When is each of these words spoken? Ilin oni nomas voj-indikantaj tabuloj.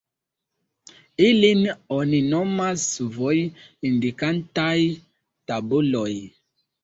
Ilin 1.25 1.59
oni 1.97 2.21
nomas 2.29 2.85
voj-indikantaj 3.17 4.73
tabuloj. 5.51 6.11